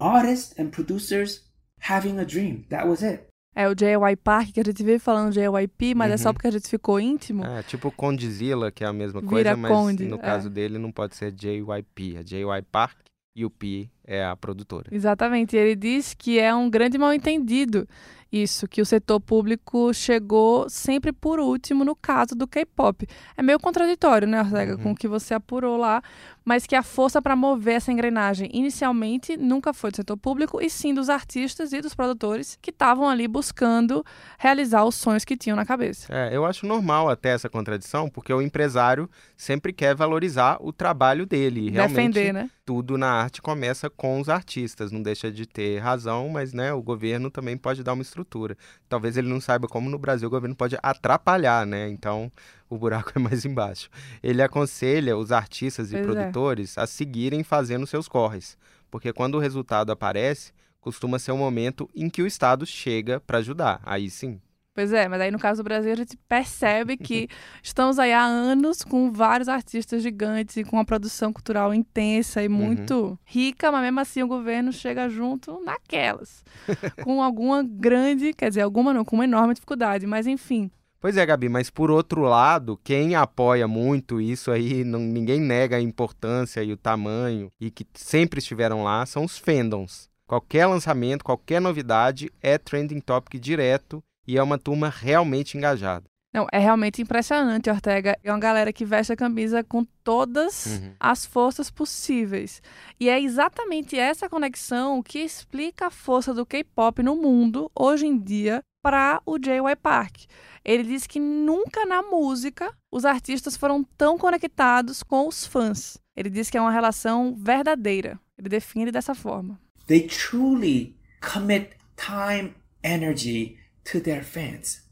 Artists 0.00 0.52
and 0.58 0.72
producers 0.72 1.42
having 1.78 2.18
a 2.18 2.24
dream. 2.24 2.66
That 2.70 2.88
was 2.88 3.02
it. 3.02 3.30
É 3.54 3.66
o 3.68 3.74
JY 3.74 4.16
Park, 4.22 4.52
que 4.52 4.60
a 4.60 4.62
gente 4.62 4.82
vive 4.82 4.98
falando 4.98 5.32
JYP, 5.32 5.94
mas 5.94 6.12
é 6.12 6.18
só 6.18 6.30
porque 6.30 6.46
a 6.46 6.50
gente 6.50 6.68
ficou 6.68 7.00
íntimo. 7.00 7.42
É, 7.42 7.62
tipo 7.62 7.90
Condzilla, 7.90 8.70
que 8.70 8.84
é 8.84 8.86
a 8.86 8.92
mesma 8.92 9.22
Vira 9.22 9.30
coisa, 9.30 9.56
mas 9.56 9.70
Conde, 9.72 10.04
no 10.04 10.16
é. 10.16 10.18
caso 10.18 10.50
dele 10.50 10.76
não 10.76 10.92
pode 10.92 11.16
ser 11.16 11.32
JYP, 11.32 12.18
é 12.18 12.22
JY 12.22 12.62
Park 12.70 12.98
e 13.34 13.46
o 13.46 13.50
P 13.50 13.88
é 14.06 14.24
a 14.24 14.36
produtora. 14.36 14.86
Exatamente. 14.90 15.56
Ele 15.56 15.74
diz 15.74 16.14
que 16.14 16.38
é 16.38 16.54
um 16.54 16.70
grande 16.70 16.96
mal-entendido 16.98 17.86
isso, 18.30 18.66
que 18.66 18.82
o 18.82 18.84
setor 18.86 19.20
público 19.20 19.94
chegou 19.94 20.68
sempre 20.68 21.12
por 21.12 21.38
último 21.38 21.84
no 21.84 21.94
caso 21.94 22.34
do 22.34 22.46
K-pop. 22.46 23.06
É 23.36 23.42
meio 23.42 23.58
contraditório, 23.58 24.26
né, 24.26 24.40
Ortega, 24.42 24.72
Uhum. 24.76 24.82
com 24.82 24.90
o 24.92 24.94
que 24.96 25.06
você 25.06 25.32
apurou 25.32 25.76
lá, 25.76 26.02
mas 26.44 26.66
que 26.66 26.74
a 26.74 26.82
força 26.82 27.22
para 27.22 27.36
mover 27.36 27.76
essa 27.76 27.92
engrenagem 27.92 28.50
inicialmente 28.52 29.36
nunca 29.36 29.72
foi 29.72 29.90
do 29.92 29.96
setor 29.96 30.16
público, 30.16 30.60
e 30.60 30.68
sim 30.68 30.92
dos 30.92 31.08
artistas 31.08 31.72
e 31.72 31.80
dos 31.80 31.94
produtores 31.94 32.58
que 32.60 32.70
estavam 32.70 33.08
ali 33.08 33.28
buscando 33.28 34.04
realizar 34.38 34.84
os 34.84 34.96
sonhos 34.96 35.24
que 35.24 35.36
tinham 35.36 35.56
na 35.56 35.64
cabeça. 35.64 36.12
É, 36.12 36.36
eu 36.36 36.44
acho 36.44 36.66
normal 36.66 37.08
até 37.08 37.30
essa 37.30 37.48
contradição, 37.48 38.10
porque 38.10 38.32
o 38.32 38.42
empresário 38.42 39.08
sempre 39.36 39.72
quer 39.72 39.94
valorizar 39.94 40.58
o 40.60 40.72
trabalho 40.72 41.26
dele. 41.26 41.70
Realmente, 41.70 42.12
Defender, 42.14 42.32
né? 42.34 42.50
tudo 42.64 42.98
na 42.98 43.08
arte 43.12 43.40
começa 43.40 43.88
com 43.96 44.20
os 44.20 44.28
artistas. 44.28 44.92
Não 44.92 45.02
deixa 45.02 45.30
de 45.30 45.46
ter 45.46 45.78
razão, 45.78 46.28
mas 46.28 46.52
né, 46.52 46.72
o 46.72 46.82
governo 46.82 47.30
também 47.30 47.56
pode 47.56 47.82
dar 47.82 47.94
uma 47.94 48.02
estrutura. 48.02 48.56
Talvez 48.88 49.16
ele 49.16 49.28
não 49.28 49.40
saiba 49.40 49.66
como 49.66 49.90
no 49.90 49.98
Brasil 49.98 50.28
o 50.28 50.30
governo 50.30 50.54
pode 50.54 50.76
atrapalhar, 50.82 51.66
né? 51.66 51.88
Então 51.88 52.30
o 52.68 52.76
buraco 52.76 53.12
é 53.16 53.18
mais 53.18 53.44
embaixo. 53.44 53.88
Ele 54.22 54.42
aconselha 54.42 55.16
os 55.16 55.32
artistas 55.32 55.92
e 55.92 55.96
Pois 55.96 56.04
é. 56.04 56.12
produtores 56.12 56.78
a 56.78 56.86
seguirem 56.86 57.42
fazendo 57.42 57.86
seus 57.86 58.08
corres, 58.08 58.56
porque 58.90 59.12
quando 59.12 59.36
o 59.36 59.40
resultado 59.40 59.90
aparece, 59.90 60.52
costuma 60.80 61.18
ser 61.18 61.32
o 61.32 61.36
momento 61.36 61.90
em 61.94 62.08
que 62.08 62.22
o 62.22 62.26
Estado 62.26 62.64
chega 62.64 63.20
para 63.20 63.38
ajudar. 63.38 63.80
Aí 63.82 64.08
sim. 64.08 64.40
Pois 64.76 64.92
é, 64.92 65.08
mas 65.08 65.22
aí 65.22 65.30
no 65.30 65.38
caso 65.38 65.62
do 65.62 65.64
Brasil 65.64 65.90
a 65.90 65.96
gente 65.96 66.18
percebe 66.28 66.98
que 66.98 67.28
estamos 67.62 67.98
aí 67.98 68.12
há 68.12 68.22
anos 68.22 68.82
com 68.84 69.10
vários 69.10 69.48
artistas 69.48 70.02
gigantes 70.02 70.54
e 70.58 70.64
com 70.64 70.76
uma 70.76 70.84
produção 70.84 71.32
cultural 71.32 71.72
intensa 71.72 72.42
e 72.42 72.48
muito 72.48 73.18
rica, 73.24 73.72
mas 73.72 73.80
mesmo 73.80 74.00
assim 74.00 74.22
o 74.22 74.28
governo 74.28 74.70
chega 74.74 75.08
junto 75.08 75.62
naquelas. 75.64 76.44
com 77.02 77.22
alguma 77.22 77.62
grande, 77.62 78.34
quer 78.34 78.50
dizer, 78.50 78.60
alguma 78.60 78.92
não, 78.92 79.02
com 79.02 79.16
uma 79.16 79.24
enorme 79.24 79.54
dificuldade, 79.54 80.06
mas 80.06 80.26
enfim. 80.26 80.70
Pois 81.00 81.16
é, 81.16 81.24
Gabi, 81.24 81.48
mas 81.48 81.70
por 81.70 81.90
outro 81.90 82.20
lado, 82.20 82.78
quem 82.84 83.14
apoia 83.14 83.66
muito 83.66 84.20
isso 84.20 84.50
aí, 84.50 84.84
não- 84.84 85.00
ninguém 85.00 85.40
nega 85.40 85.76
a 85.76 85.80
importância 85.80 86.62
e 86.62 86.70
o 86.70 86.76
tamanho, 86.76 87.50
e 87.58 87.70
que 87.70 87.86
sempre 87.94 88.40
estiveram 88.40 88.84
lá, 88.84 89.06
são 89.06 89.24
os 89.24 89.38
fandoms. 89.38 90.10
Qualquer 90.26 90.66
lançamento, 90.66 91.24
qualquer 91.24 91.62
novidade 91.62 92.30
é 92.42 92.58
trending 92.58 93.00
topic 93.00 93.40
direto 93.40 94.02
e 94.26 94.36
é 94.36 94.42
uma 94.42 94.58
turma 94.58 94.88
realmente 94.88 95.56
engajada. 95.56 96.04
Não, 96.34 96.46
é 96.52 96.58
realmente 96.58 97.00
impressionante, 97.00 97.70
Ortega. 97.70 98.18
É 98.22 98.30
uma 98.30 98.38
galera 98.38 98.70
que 98.70 98.84
veste 98.84 99.10
a 99.12 99.16
camisa 99.16 99.64
com 99.64 99.86
todas 100.04 100.66
Uhum. 100.66 100.92
as 101.00 101.24
forças 101.24 101.70
possíveis. 101.70 102.60
E 103.00 103.08
é 103.08 103.18
exatamente 103.18 103.98
essa 103.98 104.28
conexão 104.28 105.02
que 105.02 105.20
explica 105.20 105.86
a 105.86 105.90
força 105.90 106.34
do 106.34 106.44
K-pop 106.44 107.02
no 107.02 107.16
mundo 107.16 107.70
hoje 107.74 108.06
em 108.06 108.18
dia 108.18 108.60
para 108.82 109.22
o 109.24 109.38
J.Y. 109.38 109.74
Park. 109.76 110.24
Ele 110.62 110.82
diz 110.82 111.06
que 111.06 111.18
nunca 111.18 111.86
na 111.86 112.02
música 112.02 112.70
os 112.92 113.06
artistas 113.06 113.56
foram 113.56 113.82
tão 113.96 114.18
conectados 114.18 115.02
com 115.02 115.26
os 115.26 115.46
fãs. 115.46 115.96
Ele 116.14 116.28
diz 116.28 116.50
que 116.50 116.58
é 116.58 116.60
uma 116.60 116.70
relação 116.70 117.34
verdadeira. 117.34 118.18
Ele 118.36 118.48
define 118.50 118.92
dessa 118.92 119.14
forma. 119.14 119.58
They 119.86 120.02
truly 120.06 120.94
commit 121.32 121.70
time, 121.96 122.54
energy 122.84 123.56
to 123.92 124.00
their 124.00 124.22
fans. 124.22 124.82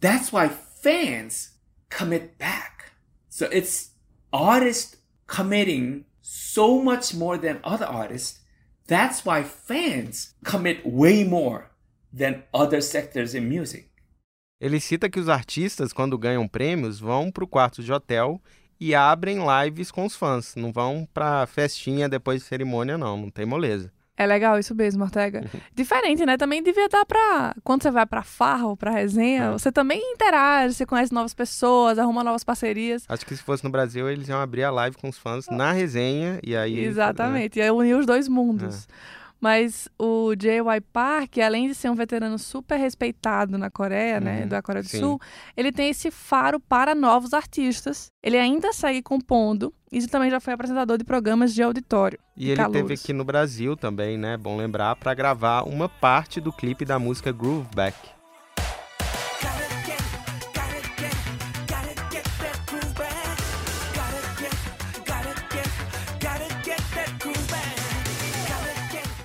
That's 0.00 0.32
why 0.32 0.48
fans 0.48 1.52
commit 1.90 2.38
back. 2.38 2.92
So 3.28 3.46
it's 3.46 3.90
artists 4.32 4.96
committing 5.26 6.04
so 6.20 6.82
much 6.82 7.14
more 7.14 7.38
than 7.38 7.60
other 7.64 7.86
artists. 7.86 8.40
That's 8.86 9.24
why 9.24 9.42
fans 9.42 10.34
commit 10.44 10.84
way 10.84 11.24
more 11.24 11.70
than 12.12 12.42
other 12.52 12.80
sectors 12.80 13.34
in 13.34 13.48
music. 13.48 13.88
Ele 14.60 14.80
cita 14.80 15.08
que 15.08 15.20
os 15.20 15.28
artistas, 15.28 15.92
quando 15.92 16.18
ganham 16.18 16.48
prêmios, 16.48 16.98
vão 16.98 17.30
para 17.30 17.44
o 17.44 17.46
quarto 17.46 17.82
de 17.82 17.92
hotel 17.92 18.42
e 18.80 18.94
abrem 18.94 19.38
lives 19.38 19.90
com 19.90 20.04
os 20.04 20.16
fãs. 20.16 20.56
Não 20.56 20.72
vão 20.72 21.06
para 21.14 21.46
festinha 21.46 22.08
depois 22.08 22.40
de 22.40 22.48
cerimônia, 22.48 22.98
não. 22.98 23.16
Não 23.16 23.30
tem 23.30 23.46
moleza. 23.46 23.92
É 24.18 24.26
legal 24.26 24.58
isso 24.58 24.74
mesmo, 24.74 25.04
Ortega. 25.04 25.44
Diferente, 25.74 26.26
né? 26.26 26.36
Também 26.36 26.60
devia 26.60 26.88
dar 26.88 27.06
pra. 27.06 27.54
Quando 27.62 27.82
você 27.84 27.90
vai 27.90 28.04
pra 28.04 28.22
farra 28.24 28.66
ou 28.66 28.76
pra 28.76 28.90
resenha, 28.90 29.44
É. 29.44 29.50
você 29.52 29.70
também 29.70 30.00
interage, 30.12 30.74
você 30.74 30.84
conhece 30.84 31.14
novas 31.14 31.32
pessoas, 31.32 31.98
arruma 32.00 32.24
novas 32.24 32.42
parcerias. 32.42 33.04
Acho 33.08 33.24
que 33.24 33.36
se 33.36 33.42
fosse 33.42 33.62
no 33.62 33.70
Brasil, 33.70 34.10
eles 34.10 34.28
iam 34.28 34.40
abrir 34.40 34.64
a 34.64 34.70
live 34.72 34.96
com 34.96 35.08
os 35.08 35.16
fãs 35.16 35.46
na 35.48 35.70
resenha 35.70 36.40
e 36.42 36.56
aí... 36.56 36.80
Exatamente. 36.84 37.60
E 37.60 37.62
aí 37.62 37.70
unir 37.70 37.94
os 37.94 38.04
dois 38.06 38.28
mundos. 38.28 38.88
Mas 39.40 39.88
o 39.98 40.34
J.Y. 40.34 40.80
Park, 40.92 41.38
além 41.38 41.68
de 41.68 41.74
ser 41.74 41.90
um 41.90 41.94
veterano 41.94 42.38
super 42.38 42.76
respeitado 42.76 43.56
na 43.56 43.70
Coreia, 43.70 44.18
né, 44.20 44.42
Uhum, 44.42 44.48
da 44.48 44.60
Coreia 44.62 44.82
do 44.82 44.88
sim. 44.88 44.98
Sul, 44.98 45.20
ele 45.56 45.70
tem 45.70 45.90
esse 45.90 46.10
faro 46.10 46.58
para 46.58 46.94
novos 46.94 47.32
artistas. 47.32 48.06
Ele 48.22 48.36
ainda 48.36 48.72
segue 48.72 49.00
compondo 49.00 49.72
e 49.92 50.06
também 50.06 50.30
já 50.30 50.40
foi 50.40 50.52
apresentador 50.54 50.98
de 50.98 51.04
programas 51.04 51.54
de 51.54 51.62
auditório. 51.62 52.18
E 52.36 52.48
ele 52.50 52.56
Calouros. 52.56 52.82
teve 52.82 52.94
aqui 52.94 53.12
no 53.12 53.24
Brasil 53.24 53.76
também, 53.76 54.18
né? 54.18 54.36
Bom 54.36 54.56
lembrar, 54.56 54.96
para 54.96 55.14
gravar 55.14 55.62
uma 55.62 55.88
parte 55.88 56.40
do 56.40 56.52
clipe 56.52 56.84
da 56.84 56.98
música 56.98 57.30
Groove 57.32 57.68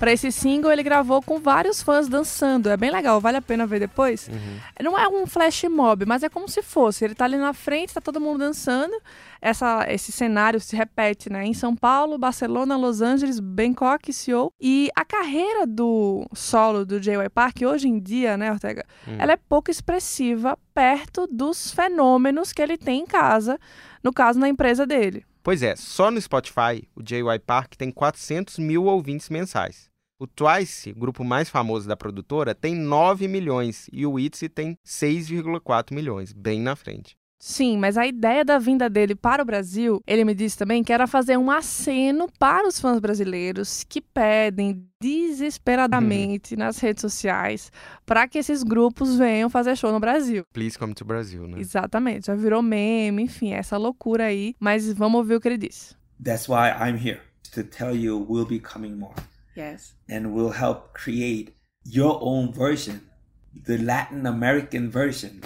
Para 0.04 0.12
esse 0.12 0.30
single, 0.30 0.70
ele 0.70 0.82
gravou 0.82 1.22
com 1.22 1.40
vários 1.40 1.82
fãs 1.82 2.08
dançando. 2.08 2.68
É 2.68 2.76
bem 2.76 2.90
legal, 2.90 3.18
vale 3.22 3.38
a 3.38 3.40
pena 3.40 3.66
ver 3.66 3.80
depois. 3.80 4.28
Uhum. 4.28 4.58
Não 4.82 4.98
é 4.98 5.08
um 5.08 5.26
flash 5.26 5.64
mob, 5.64 6.04
mas 6.04 6.22
é 6.22 6.28
como 6.28 6.46
se 6.46 6.60
fosse. 6.60 7.06
Ele 7.06 7.14
tá 7.14 7.24
ali 7.24 7.38
na 7.38 7.54
frente, 7.54 7.94
tá 7.94 8.02
todo 8.02 8.20
mundo 8.20 8.40
dançando. 8.40 8.94
Essa, 9.40 9.86
esse 9.88 10.12
cenário 10.12 10.60
se 10.60 10.76
repete, 10.76 11.32
né? 11.32 11.46
Em 11.46 11.54
São 11.54 11.74
Paulo, 11.74 12.18
Barcelona, 12.18 12.76
Los 12.76 13.00
Angeles, 13.00 13.40
Bangkok, 13.40 14.12
Seoul. 14.12 14.52
E 14.60 14.90
a 14.94 15.06
carreira 15.06 15.66
do 15.66 16.28
solo 16.34 16.84
do 16.84 17.00
J.Y. 17.00 17.30
Park, 17.30 17.62
hoje 17.62 17.88
em 17.88 17.98
dia, 17.98 18.36
né, 18.36 18.52
Ortega? 18.52 18.84
Hum. 19.08 19.16
Ela 19.18 19.32
é 19.32 19.38
pouco 19.38 19.70
expressiva 19.70 20.58
perto 20.74 21.26
dos 21.26 21.70
fenômenos 21.70 22.52
que 22.52 22.60
ele 22.60 22.76
tem 22.76 23.00
em 23.00 23.06
casa, 23.06 23.58
no 24.02 24.12
caso, 24.12 24.38
na 24.38 24.50
empresa 24.50 24.86
dele. 24.86 25.24
Pois 25.42 25.62
é, 25.62 25.74
só 25.76 26.10
no 26.10 26.20
Spotify, 26.20 26.86
o 26.94 27.02
JY 27.02 27.38
Park 27.46 27.74
tem 27.76 27.90
400 27.90 28.58
mil 28.58 28.84
ouvintes 28.84 29.30
mensais. 29.30 29.93
O 30.16 30.28
Twice, 30.28 30.92
o 30.92 30.94
grupo 30.94 31.24
mais 31.24 31.48
famoso 31.48 31.88
da 31.88 31.96
produtora, 31.96 32.54
tem 32.54 32.72
9 32.72 33.26
milhões 33.26 33.88
e 33.92 34.06
o 34.06 34.16
ITZY 34.16 34.48
tem 34.48 34.78
6,4 34.86 35.92
milhões, 35.92 36.32
bem 36.32 36.60
na 36.60 36.76
frente. 36.76 37.16
Sim, 37.36 37.76
mas 37.76 37.98
a 37.98 38.06
ideia 38.06 38.44
da 38.44 38.58
vinda 38.58 38.88
dele 38.88 39.16
para 39.16 39.42
o 39.42 39.44
Brasil, 39.44 40.00
ele 40.06 40.24
me 40.24 40.32
disse 40.32 40.56
também 40.56 40.84
que 40.84 40.92
era 40.92 41.08
fazer 41.08 41.36
um 41.36 41.50
aceno 41.50 42.28
para 42.38 42.66
os 42.66 42.80
fãs 42.80 43.00
brasileiros 43.00 43.84
que 43.84 44.00
pedem 44.00 44.86
desesperadamente 45.00 46.54
nas 46.56 46.78
redes 46.78 47.02
sociais 47.02 47.72
para 48.06 48.26
que 48.28 48.38
esses 48.38 48.62
grupos 48.62 49.16
venham 49.16 49.50
fazer 49.50 49.76
show 49.76 49.90
no 49.90 50.00
Brasil. 50.00 50.44
Please 50.54 50.78
come 50.78 50.94
to 50.94 51.04
Brasil, 51.04 51.46
né? 51.48 51.58
Exatamente, 51.58 52.28
já 52.28 52.36
virou 52.36 52.62
meme, 52.62 53.24
enfim, 53.24 53.52
essa 53.52 53.76
loucura 53.76 54.26
aí. 54.26 54.54
Mas 54.60 54.90
vamos 54.92 55.18
ouvir 55.18 55.34
o 55.34 55.40
que 55.40 55.48
ele 55.48 55.58
disse. 55.58 55.96
That's 56.22 56.48
why 56.48 56.70
I'm 56.70 56.96
here 56.96 57.20
to 57.52 57.64
tell 57.64 57.94
you 57.94 58.24
we'll 58.30 58.46
be 58.46 58.60
coming 58.60 58.94
more. 58.94 59.14
Yes. 59.54 59.94
and 60.08 60.34
will 60.34 60.50
help 60.50 60.94
create 60.94 61.56
your 61.84 62.18
own 62.20 62.52
version, 62.52 63.08
the 63.54 63.78
Latin 63.78 64.26
American 64.26 64.90
version, 64.90 65.44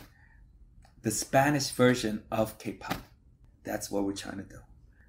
the 1.02 1.10
Spanish 1.10 1.70
version 1.70 2.22
of 2.30 2.58
K-pop. 2.58 3.02
That's 3.64 3.90
what 3.90 4.04
we're 4.04 4.12
trying 4.12 4.38
to 4.38 4.44
do. 4.44 4.58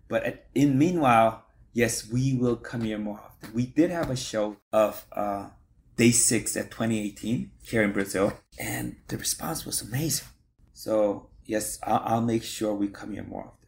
But 0.08 0.48
in 0.56 0.78
meanwhile, 0.78 1.46
yes, 1.74 2.10
we 2.10 2.34
will 2.34 2.56
come 2.56 2.82
here 2.82 2.98
more 2.98 3.20
often. 3.20 3.54
We 3.54 3.68
did 3.68 3.92
have 3.92 4.10
a 4.10 4.16
show 4.16 4.58
of 4.74 5.06
uh, 5.12 5.50
day 5.96 6.12
six 6.12 6.58
at 6.58 6.72
2018 6.72 7.52
here 7.62 7.84
in 7.84 7.92
Brazil, 7.92 8.34
and 8.58 8.96
the 9.08 9.18
response 9.18 9.66
was 9.66 9.82
amazing. 9.82 10.28
So 10.74 11.30
yes, 11.46 11.80
I'll, 11.84 12.02
I'll 12.06 12.22
make 12.22 12.44
sure 12.44 12.74
we 12.74 12.88
come 12.88 13.12
here 13.12 13.24
more 13.24 13.46
often. 13.46 13.59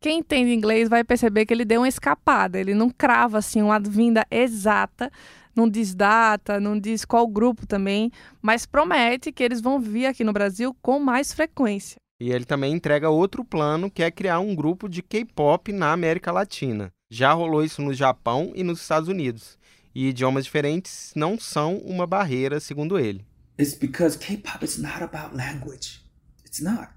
Quem 0.00 0.20
entende 0.20 0.52
inglês 0.52 0.88
vai 0.88 1.02
perceber 1.02 1.44
que 1.44 1.52
ele 1.52 1.64
deu 1.64 1.80
uma 1.80 1.88
escapada. 1.88 2.58
Ele 2.58 2.72
não 2.72 2.88
crava 2.88 3.38
assim 3.38 3.60
uma 3.60 3.80
vinda 3.80 4.24
exata, 4.30 5.10
não 5.56 5.68
diz 5.68 5.92
data, 5.92 6.60
não 6.60 6.78
diz 6.78 7.04
qual 7.04 7.26
grupo 7.26 7.66
também, 7.66 8.12
mas 8.40 8.64
promete 8.64 9.32
que 9.32 9.42
eles 9.42 9.60
vão 9.60 9.80
vir 9.80 10.06
aqui 10.06 10.22
no 10.22 10.32
Brasil 10.32 10.76
com 10.80 11.00
mais 11.00 11.32
frequência. 11.32 11.96
E 12.20 12.30
ele 12.30 12.44
também 12.44 12.72
entrega 12.72 13.10
outro 13.10 13.44
plano, 13.44 13.90
que 13.90 14.02
é 14.02 14.10
criar 14.10 14.38
um 14.38 14.54
grupo 14.54 14.88
de 14.88 15.02
K-pop 15.02 15.72
na 15.72 15.92
América 15.92 16.30
Latina. 16.30 16.92
Já 17.10 17.32
rolou 17.32 17.64
isso 17.64 17.82
no 17.82 17.92
Japão 17.92 18.52
e 18.54 18.62
nos 18.62 18.80
Estados 18.80 19.08
Unidos. 19.08 19.58
E 19.94 20.08
idiomas 20.08 20.44
diferentes 20.44 21.12
não 21.16 21.38
são 21.38 21.76
uma 21.78 22.06
barreira, 22.06 22.60
segundo 22.60 22.98
ele. 22.98 23.24
It's 23.58 23.74
because 23.74 24.16
K-pop 24.16 24.64
is 24.64 24.78
not 24.78 25.02
about 25.02 25.36
language. 25.36 26.04
It's 26.44 26.60
not. 26.60 26.90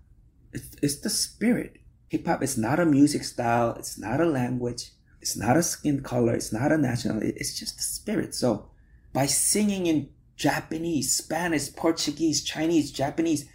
It's, 0.53 0.70
it's 0.84 1.01
the 1.01 1.10
spirit. 1.10 1.80
K-pop 2.12 2.44
is 2.44 2.58
not 2.58 2.77
a 2.77 2.86
music 2.86 3.24
style. 3.24 3.74
It's 3.80 3.98
not 3.98 4.20
a 4.20 4.25
language. 4.25 4.91
It's 5.22 5.38
not 5.38 5.56
a 5.56 5.63
skin 5.63 6.01
color. 6.01 6.34
It's 6.34 6.51
not 6.51 6.72
a 6.72 6.77
national. 6.77 7.22
it- 7.24 7.38
It's 7.38 7.58
just 7.58 7.77
the 7.77 7.84
spirit. 7.84 8.36
So, 8.36 8.68
by 9.13 9.27
singing 9.27 9.86
in 9.88 10.10
Japanese, 10.36 11.15
Spanish, 11.15 11.74
Portuguese, 11.74 12.44
Chinese, 12.44 12.91
Japanese, 12.91 13.46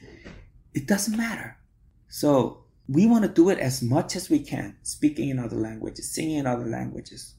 it 0.73 0.87
doesn't 0.87 1.17
matter. 1.17 1.59
So, 2.09 2.65
we 2.89 3.07
want 3.07 3.25
to 3.25 3.31
do 3.31 3.51
it 3.51 3.59
as 3.59 3.83
much 3.83 4.17
as 4.17 4.31
we 4.31 4.39
can, 4.39 4.77
speaking 4.83 5.29
in 5.29 5.39
other 5.39 5.57
languages, 5.57 6.11
singing 6.11 6.39
in 6.39 6.47
other 6.47 6.67
languages. 6.67 7.35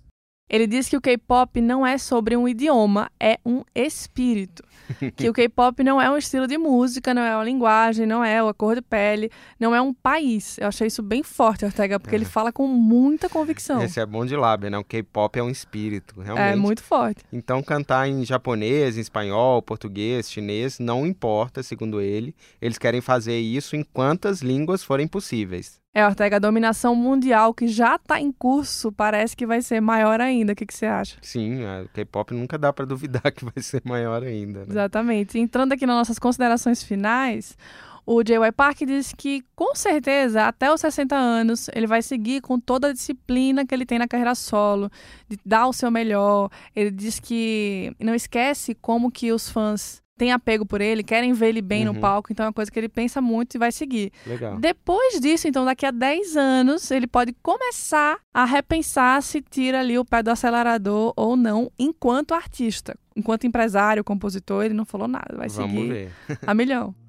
Ele 0.49 0.65
diz 0.65 0.87
que 0.87 0.95
o 0.95 1.01
K-pop 1.01 1.59
não 1.59 1.85
é 1.85 1.97
sobre 1.97 2.37
um 2.37 2.47
idioma, 2.47 3.11
é 3.19 3.37
um 3.45 3.63
espírito. 3.75 4.63
que 5.17 5.29
o 5.29 5.33
K-pop 5.33 5.83
não 5.83 6.01
é 6.01 6.09
um 6.09 6.17
estilo 6.17 6.47
de 6.47 6.57
música, 6.57 7.13
não 7.13 7.21
é 7.21 7.35
uma 7.35 7.43
linguagem, 7.43 8.05
não 8.05 8.23
é 8.23 8.39
a 8.39 8.53
cor 8.53 8.75
de 8.75 8.81
pele, 8.81 9.29
não 9.59 9.75
é 9.75 9.81
um 9.81 9.93
país. 9.93 10.57
Eu 10.57 10.67
achei 10.67 10.87
isso 10.87 11.03
bem 11.03 11.21
forte, 11.21 11.65
Ortega, 11.65 11.99
porque 11.99 12.15
é. 12.15 12.17
ele 12.17 12.25
fala 12.25 12.53
com 12.53 12.65
muita 12.65 13.27
convicção. 13.27 13.81
Esse 13.81 13.99
é 13.99 14.05
bom 14.05 14.25
de 14.25 14.37
lábia, 14.37 14.69
né? 14.69 14.77
O 14.77 14.85
K-pop 14.85 15.37
é 15.37 15.43
um 15.43 15.49
espírito, 15.49 16.21
realmente. 16.21 16.53
É 16.53 16.55
muito 16.55 16.81
forte. 16.81 17.23
Então 17.33 17.61
cantar 17.61 18.07
em 18.07 18.23
japonês, 18.23 18.97
em 18.97 19.01
espanhol, 19.01 19.61
português, 19.61 20.31
chinês, 20.31 20.79
não 20.79 21.05
importa, 21.05 21.61
segundo 21.61 21.99
ele. 21.99 22.33
Eles 22.61 22.77
querem 22.77 23.01
fazer 23.01 23.37
isso 23.37 23.75
em 23.75 23.83
quantas 23.83 24.41
línguas 24.41 24.81
forem 24.81 25.07
possíveis. 25.09 25.81
É, 25.93 26.05
Ortega, 26.05 26.35
a 26.35 26.39
dominação 26.39 26.95
mundial 26.95 27.53
que 27.53 27.67
já 27.67 27.95
está 27.95 28.21
em 28.21 28.31
curso 28.31 28.91
parece 28.91 29.35
que 29.35 29.47
vai 29.47 29.61
ser 29.61 29.81
maior 29.81 30.21
ainda. 30.21 30.53
O 30.53 30.55
que, 30.55 30.65
que 30.65 30.73
você 30.73 30.85
acha? 30.85 31.17
Sim, 31.21 31.63
o 31.63 31.89
K-pop 31.89 32.33
nunca 32.33 32.57
dá 32.57 32.71
para 32.71 32.85
duvidar 32.85 33.31
que 33.33 33.43
vai 33.43 33.63
ser 33.63 33.81
maior 33.83 34.21
ainda. 34.21 34.59
Né? 34.59 34.65
Exatamente. 34.69 35.39
Entrando 35.39 35.73
aqui 35.73 35.87
nas 35.87 35.95
nossas 35.95 36.19
considerações 36.19 36.83
finais, 36.83 37.57
o 38.05 38.23
J.Y. 38.23 38.51
Park 38.53 38.77
diz 38.85 39.11
que, 39.11 39.43
com 39.53 39.75
certeza, 39.75 40.45
até 40.45 40.71
os 40.71 40.79
60 40.79 41.13
anos, 41.13 41.69
ele 41.73 41.85
vai 41.85 42.01
seguir 42.01 42.39
com 42.41 42.57
toda 42.57 42.87
a 42.87 42.93
disciplina 42.93 43.65
que 43.65 43.75
ele 43.75 43.85
tem 43.85 43.99
na 43.99 44.07
carreira 44.07 44.33
solo, 44.33 44.89
de 45.27 45.37
dar 45.45 45.67
o 45.67 45.73
seu 45.73 45.91
melhor. 45.91 46.49
Ele 46.73 46.89
diz 46.89 47.19
que 47.19 47.93
não 47.99 48.15
esquece 48.15 48.73
como 48.75 49.11
que 49.11 49.33
os 49.33 49.49
fãs 49.49 50.01
têm 50.17 50.31
apego 50.31 50.65
por 50.65 50.81
ele, 50.81 51.03
querem 51.03 51.33
ver 51.33 51.49
ele 51.49 51.61
bem 51.61 51.87
uhum. 51.87 51.93
no 51.93 51.99
palco, 51.99 52.31
então 52.31 52.45
é 52.45 52.47
uma 52.47 52.53
coisa 52.53 52.71
que 52.71 52.79
ele 52.79 52.89
pensa 52.89 53.21
muito 53.21 53.55
e 53.55 53.57
vai 53.57 53.71
seguir. 53.71 54.11
Legal. 54.25 54.57
Depois 54.59 55.19
disso, 55.19 55.47
então, 55.47 55.63
daqui 55.63 55.85
a 55.85 55.91
10 55.91 56.35
anos, 56.35 56.89
ele 56.91 57.07
pode 57.07 57.33
começar 57.41 58.19
a 58.33 58.43
repensar 58.45 59.21
se 59.21 59.41
tira 59.41 59.79
ali 59.79 59.97
o 59.97 60.05
pé 60.05 60.23
do 60.23 60.29
acelerador 60.29 61.13
ou 61.15 61.37
não, 61.37 61.71
enquanto 61.77 62.33
artista. 62.33 62.97
Enquanto 63.15 63.47
empresário, 63.47 64.03
compositor, 64.03 64.65
ele 64.65 64.73
não 64.73 64.85
falou 64.85 65.07
nada, 65.07 65.35
vai 65.35 65.49
Vamos 65.49 65.71
seguir 65.71 65.87
ver. 65.87 66.11
a 66.45 66.53
milhão. 66.53 66.93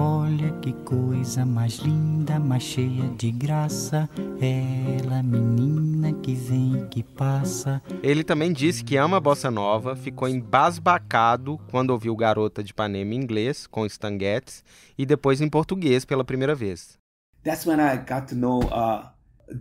Olha 0.00 0.52
que 0.60 0.72
coisa 0.84 1.44
mais 1.44 1.78
linda, 1.78 2.38
mais 2.38 2.62
cheia 2.62 3.08
de 3.16 3.32
graça. 3.32 4.08
Ela, 4.40 5.24
menina 5.24 6.12
que 6.12 6.36
vem 6.36 6.78
e 6.78 6.86
que 6.86 7.02
passa. 7.02 7.82
Ele 8.00 8.22
também 8.22 8.52
disse 8.52 8.84
que 8.84 8.96
ama 8.96 9.16
a 9.16 9.20
bossa 9.20 9.50
nova, 9.50 9.96
ficou 9.96 10.28
embasbacado 10.28 11.58
quando 11.68 11.90
ouviu 11.90 12.14
Garota 12.14 12.62
de 12.62 12.70
Ipanema 12.70 13.12
em 13.12 13.16
inglês, 13.16 13.66
com 13.66 13.84
Stan 13.86 14.16
Getz, 14.16 14.62
e 14.96 15.04
depois 15.04 15.40
em 15.40 15.48
português 15.48 16.04
pela 16.04 16.22
primeira 16.22 16.54
vez. 16.54 16.96
That's 17.42 17.66
when 17.66 17.80
I 17.80 17.96
got 17.96 18.28
to 18.28 18.36
know 18.36 18.60
uh, 18.66 19.08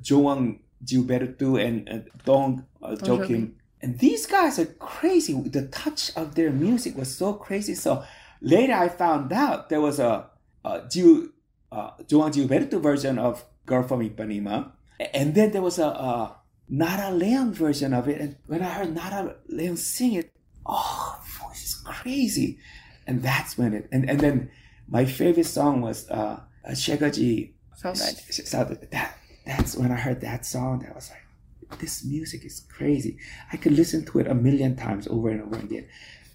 João 0.03 0.59
Gilberto 0.87 1.57
and 1.57 1.85
uh, 1.91 2.03
Dong 2.23 2.61
uh, 2.83 2.95
Joaquim. 3.03 3.55
And 3.83 3.93
these 3.93 4.27
guys 4.27 4.59
are 4.59 4.69
crazy. 4.77 5.33
The 5.33 5.63
touch 5.63 6.11
of 6.15 6.35
their 6.35 6.51
music 6.51 6.95
was 6.95 7.07
so 7.07 7.33
crazy. 7.33 7.73
So 7.73 8.03
Later, 8.41 8.73
I 8.73 8.89
found 8.89 9.33
out 9.33 9.69
there 9.69 9.81
was 9.81 9.99
a, 9.99 10.27
a 10.63 10.83
Gil, 10.91 11.27
uh, 11.71 11.91
Joan 12.07 12.31
Gilberto 12.31 12.81
version 12.81 13.17
of 13.17 13.45
Girl 13.65 13.83
from 13.83 14.07
Ipanema. 14.07 14.71
And 15.13 15.35
then 15.35 15.51
there 15.51 15.61
was 15.61 15.79
a, 15.79 15.87
a 15.87 16.37
Nara 16.69 17.11
Leon 17.11 17.53
version 17.53 17.93
of 17.93 18.07
it. 18.07 18.21
And 18.21 18.35
when 18.47 18.61
I 18.61 18.69
heard 18.69 18.93
Nara 18.93 19.35
Leon 19.47 19.77
sing 19.77 20.13
it, 20.13 20.33
oh, 20.65 21.19
voice 21.39 21.63
is 21.63 21.75
crazy. 21.75 22.59
And 23.05 23.21
that's 23.21 23.57
when 23.57 23.73
it, 23.73 23.87
and, 23.91 24.09
and 24.09 24.19
then 24.19 24.51
my 24.87 25.05
favorite 25.05 25.45
song 25.45 25.81
was 25.81 26.09
uh, 26.09 26.41
Shegaji. 26.69 27.53
Saudade. 27.81 28.89
That, 28.89 29.17
that's 29.45 29.77
when 29.77 29.91
I 29.91 29.95
heard 29.95 30.21
that 30.21 30.45
song, 30.45 30.85
I 30.89 30.93
was 30.93 31.09
like, 31.09 31.79
this 31.79 32.03
music 32.03 32.45
is 32.45 32.65
crazy. 32.69 33.17
I 33.51 33.57
could 33.57 33.73
listen 33.73 34.05
to 34.05 34.19
it 34.19 34.27
a 34.27 34.33
million 34.33 34.75
times 34.75 35.07
over 35.07 35.29
and 35.29 35.41
over 35.41 35.57
again. 35.57 35.87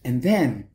And 0.05 0.23
then 0.23 0.69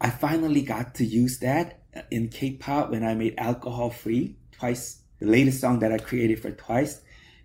I 0.00 0.10
finally 0.10 0.62
got 0.62 0.94
to 0.96 1.04
use 1.04 1.38
that 1.40 1.82
in 2.10 2.28
K-pop 2.28 2.90
when 2.90 3.04
I 3.04 3.14
made 3.14 3.34
Alcohol 3.38 3.90
Free 3.90 4.36
twice, 4.52 5.02
the 5.20 5.26
latest 5.26 5.60
song 5.60 5.80
that 5.80 5.92
I 5.92 5.98
created 5.98 6.40
for 6.40 6.50
Twice. 6.50 7.00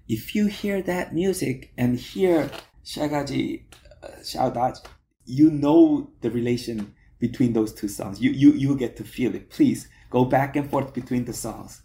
If 0.08 0.36
you 0.36 0.48
hear 0.48 0.82
that 0.84 1.14
music 1.14 1.74
and 1.78 1.98
hear 1.98 2.52
Shagaji 2.86 3.64
uh, 4.04 4.74
you 5.26 5.50
know 5.50 6.12
the 6.22 6.30
relation 6.30 6.94
between 7.20 7.54
those 7.54 7.74
two 7.74 7.88
songs. 7.88 8.22
You, 8.22 8.32
you, 8.32 8.52
you 8.52 8.76
get 8.76 8.98
to 8.98 9.04
feel 9.04 9.34
it. 9.34 9.50
Please 9.50 9.88
go 10.10 10.26
back 10.26 10.58
and 10.58 10.70
forth 10.70 10.94
between 10.94 11.24
the 11.24 11.34
songs. 11.34 11.82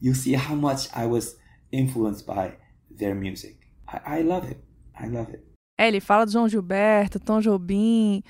You 0.00 0.14
see 0.14 0.34
how 0.34 0.54
much 0.54 0.88
I 0.94 1.06
was 1.06 1.36
influenced 1.72 2.24
by 2.24 2.54
their 2.88 3.14
music. 3.14 3.56
I, 3.88 4.18
I 4.18 4.20
love 4.22 4.44
it. 4.48 4.62
I 4.98 5.08
love 5.08 5.30
it. 5.30 5.42
É, 5.78 5.88
ele 5.88 6.00
fala 6.00 6.24
de 6.24 6.32
João 6.32 6.48
Gilberto, 6.48 7.18
Tom 7.18 7.40
Jobim, 7.40 8.22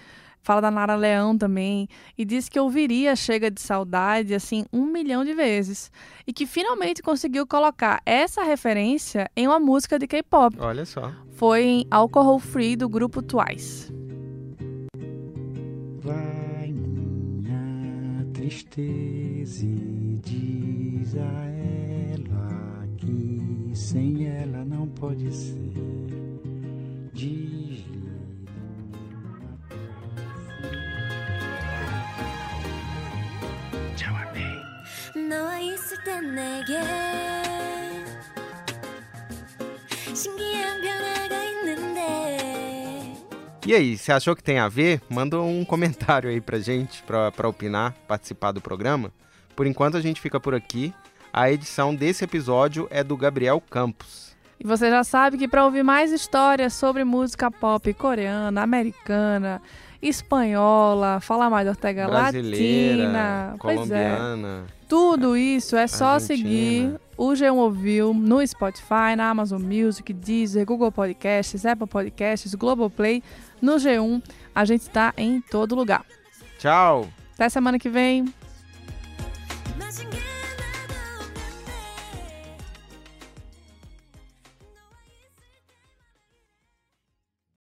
fala 0.47 0.61
da 0.61 0.71
Nara 0.71 0.95
Leão 0.95 1.37
também, 1.37 1.89
e 2.17 2.25
diz 2.25 2.49
que 2.49 2.61
ouviria 2.61 3.17
Chega 3.17 3.51
de 3.51 3.61
Saudade 3.61 4.33
assim 4.33 4.65
um 4.73 4.87
milhão 4.87 5.25
de 5.25 5.35
vezes. 5.35 5.91
E 6.25 6.33
que 6.33 6.47
finalmente 6.47 7.03
conseguiu 7.03 7.45
colocar 7.45 8.01
essa 8.07 8.45
referência 8.45 9.29
em 9.37 9.49
uma 9.49 9.59
música 9.59 9.99
de 9.99 10.07
K-pop. 10.07 10.57
Olha 10.61 10.87
só. 10.87 11.13
Foi 11.33 11.65
em 11.65 11.87
Alcohol 11.91 12.39
Free 12.39 12.77
do 12.77 12.89
grupo 12.89 13.21
Twice. 13.21 13.93
Vai 15.99 16.71
minha 16.71 18.25
tristeza 18.33 19.67
e 19.67 20.21
diz 20.23 21.17
a 21.17 21.45
ela 22.15 22.87
que 22.99 23.73
sem 23.75 24.29
ela 24.29 24.65
não 24.65 24.87
pode 24.87 25.35
ser. 25.35 25.73
Diz 27.13 27.66
내게 36.36 36.80
신기한 40.14 40.82
변화가 40.82 41.44
있는데 41.44 43.18
E 43.66 43.74
aí, 43.76 43.98
você 43.98 44.12
achou 44.12 44.36
que 44.36 44.44
tem 44.44 44.60
a 44.60 44.68
ver? 44.68 45.00
Manda 45.08 45.40
um 45.40 45.64
comentário 45.64 46.30
aí 46.30 46.42
pra 46.42 46.60
gente, 46.60 47.02
pra, 47.04 47.32
pra 47.32 47.48
opinar, 47.48 47.94
participar 48.08 48.52
do 48.52 48.60
programa. 48.60 49.12
Por 49.56 49.68
enquanto 49.68 49.96
a 49.96 50.02
gente 50.02 50.20
fica 50.20 50.40
por 50.40 50.56
aqui. 50.56 50.94
A 51.32 51.50
edição 51.50 51.96
desse 51.96 52.24
episódio 52.26 52.88
é 52.90 53.04
do 53.04 53.16
Gabriel 53.16 53.62
Campos. 53.70 54.36
E 54.60 54.68
você 54.68 54.90
já 54.90 55.04
sabe 55.04 55.38
que 55.38 55.48
para 55.48 55.64
ouvir 55.66 55.84
mais 55.84 56.12
histórias 56.12 56.74
sobre 56.74 57.04
música 57.04 57.50
pop 57.50 57.94
coreana, 57.94 58.62
americana, 58.62 59.62
espanhola, 60.02 61.20
falar 61.20 61.50
mais 61.50 61.66
da 61.66 61.72
Ortega 61.72 62.08
Brasileira, 62.08 63.04
Latina, 63.06 63.56
colombiana. 63.58 64.66
Pois 64.68 64.72
é. 64.75 64.75
Tudo 64.89 65.37
isso 65.37 65.77
é 65.77 65.87
só 65.87 66.15
Argentina. 66.15 66.37
seguir 66.37 67.01
o 67.17 67.31
G1 67.31 67.55
Ouviu 67.55 68.15
no 68.15 68.47
Spotify, 68.47 69.17
na 69.17 69.31
Amazon 69.31 69.61
Music, 69.61 70.13
Deezer, 70.13 70.65
Google 70.65 70.93
Podcasts, 70.93 71.67
Apple 71.67 71.87
Podcasts, 71.87 72.55
Globoplay. 72.55 73.23
No 73.61 73.77
G1, 73.77 74.23
a 74.55 74.65
gente 74.65 74.83
está 74.83 75.13
em 75.17 75.41
todo 75.41 75.75
lugar. 75.75 76.05
Tchau. 76.59 77.09
Até 77.35 77.49
semana 77.49 77.79
que 77.79 77.89
vem. 77.89 78.33